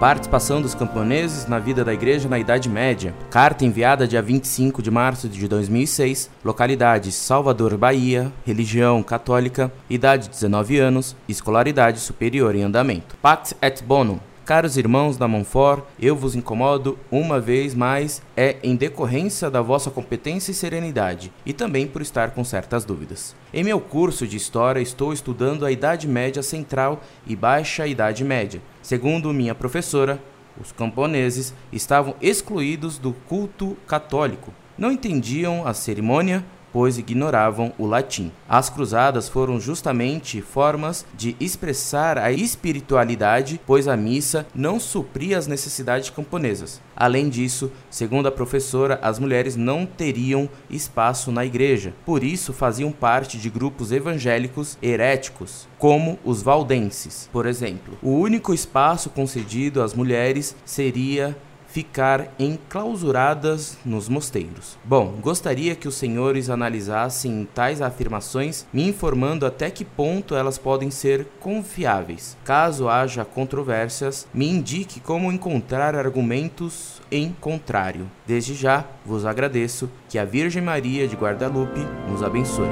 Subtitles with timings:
[0.00, 3.14] Participação dos camponeses na vida da igreja na Idade Média.
[3.30, 6.30] Carta enviada dia 25 de março de 2006.
[6.44, 8.30] Localidade Salvador, Bahia.
[8.44, 9.72] Religião católica.
[9.88, 11.16] Idade 19 anos.
[11.26, 13.16] Escolaridade superior em andamento.
[13.22, 14.18] Pax et Bonum.
[14.46, 19.90] Caros irmãos da Monfort, eu vos incomodo uma vez mais é em decorrência da vossa
[19.90, 23.34] competência e serenidade, e também por estar com certas dúvidas.
[23.52, 28.62] Em meu curso de História estou estudando a Idade Média Central e Baixa Idade Média.
[28.82, 30.22] Segundo minha professora,
[30.60, 34.54] os camponeses estavam excluídos do culto católico.
[34.78, 38.30] Não entendiam a cerimônia, pois ignoravam o latim.
[38.48, 45.46] As cruzadas foram justamente formas de expressar a espiritualidade, pois a missa não supria as
[45.46, 46.80] necessidades camponesas.
[46.96, 52.90] Além disso, segundo a professora, as mulheres não teriam espaço na igreja, por isso faziam
[52.90, 57.98] parte de grupos evangélicos heréticos, como os valdenses, por exemplo.
[58.02, 61.36] O único espaço concedido às mulheres seria
[61.76, 64.78] ficar enclausuradas nos mosteiros.
[64.82, 70.90] Bom, gostaria que os senhores analisassem tais afirmações, me informando até que ponto elas podem
[70.90, 72.34] ser confiáveis.
[72.42, 78.10] Caso haja controvérsias, me indique como encontrar argumentos em contrário.
[78.26, 79.90] Desde já, vos agradeço.
[80.08, 82.70] Que a Virgem Maria de Guadalupe nos abençoe.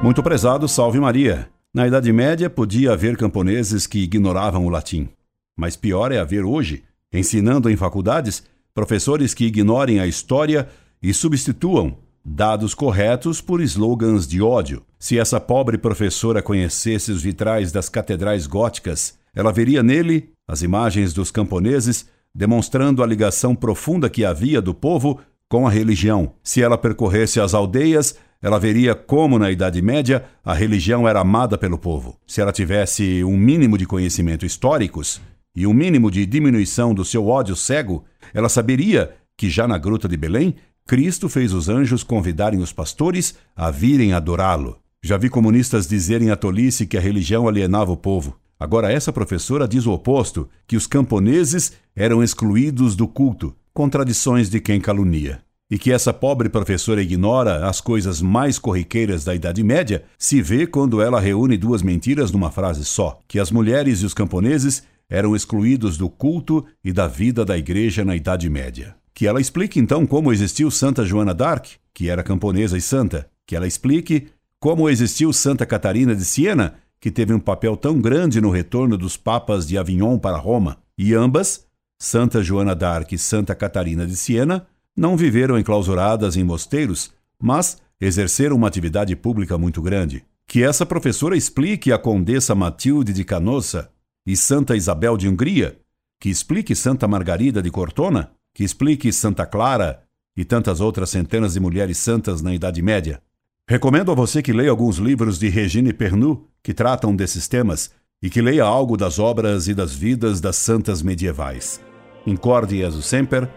[0.00, 1.57] Muito prezado, salve Maria.
[1.78, 5.08] Na Idade Média, podia haver camponeses que ignoravam o latim.
[5.56, 8.42] Mas pior é haver hoje, ensinando em faculdades,
[8.74, 10.68] professores que ignorem a história
[11.00, 14.82] e substituam dados corretos por slogans de ódio.
[14.98, 21.12] Se essa pobre professora conhecesse os vitrais das catedrais góticas, ela veria nele as imagens
[21.12, 26.32] dos camponeses, demonstrando a ligação profunda que havia do povo com a religião.
[26.42, 31.58] Se ela percorresse as aldeias, ela veria como, na Idade Média, a religião era amada
[31.58, 32.16] pelo povo.
[32.26, 35.20] Se ela tivesse um mínimo de conhecimento históricos
[35.56, 40.08] e um mínimo de diminuição do seu ódio cego, ela saberia que já na Gruta
[40.08, 40.54] de Belém,
[40.86, 44.78] Cristo fez os anjos convidarem os pastores a virem adorá-lo.
[45.02, 48.36] Já vi comunistas dizerem a tolice que a religião alienava o povo.
[48.58, 54.60] Agora, essa professora diz o oposto, que os camponeses eram excluídos do culto, contradições de
[54.60, 55.40] quem calunia
[55.70, 60.66] e que essa pobre professora ignora as coisas mais corriqueiras da Idade Média, se vê
[60.66, 65.34] quando ela reúne duas mentiras numa frase só: que as mulheres e os camponeses eram
[65.34, 68.94] excluídos do culto e da vida da igreja na Idade Média.
[69.14, 73.28] Que ela explique então como existiu Santa Joana d'Arc, que era camponesa e santa.
[73.46, 74.28] Que ela explique
[74.60, 79.16] como existiu Santa Catarina de Siena, que teve um papel tão grande no retorno dos
[79.16, 80.78] papas de Avignon para Roma.
[80.96, 81.64] E ambas,
[82.00, 84.66] Santa Joana d'Arc e Santa Catarina de Siena,
[84.98, 90.24] não viveram enclausuradas em mosteiros, mas exerceram uma atividade pública muito grande.
[90.46, 93.90] Que essa professora explique a Condessa Matilde de Canossa
[94.26, 95.78] e Santa Isabel de Hungria,
[96.20, 100.02] que explique Santa Margarida de Cortona, que explique Santa Clara
[100.36, 103.22] e tantas outras centenas de mulheres santas na Idade Média.
[103.68, 108.28] Recomendo a você que leia alguns livros de Regine Pernu que tratam desses temas e
[108.28, 111.80] que leia algo das obras e das vidas das santas medievais.
[112.26, 113.48] Incorde Jesus Semper,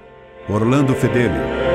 [0.51, 1.70] Orlando Fedeli.